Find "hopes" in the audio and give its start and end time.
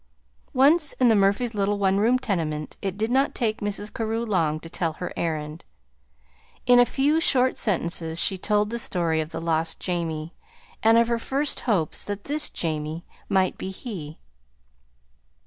11.69-12.03